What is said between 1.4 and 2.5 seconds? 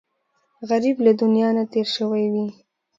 نه تېر شوی وي